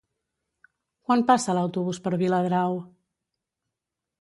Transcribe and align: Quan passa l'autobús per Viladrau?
Quan 1.09 1.21
passa 1.27 1.55
l'autobús 1.57 1.99
per 2.07 2.15
Viladrau? 2.25 2.81